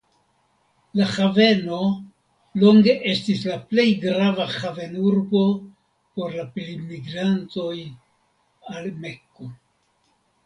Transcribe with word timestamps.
La 0.99 1.05
haveno 1.15 1.75
longe 2.61 2.95
estis 3.11 3.43
la 3.49 3.57
plej 3.73 3.85
grava 4.05 4.47
havenurbo 4.53 5.43
por 6.19 6.33
la 6.39 6.45
pilgrimantoj 6.57 7.75
al 8.77 8.89
Mekko. 9.05 9.51